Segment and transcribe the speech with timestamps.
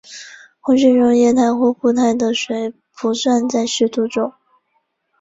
[0.61, 4.33] 空气中液态或固态的水不算在湿度中。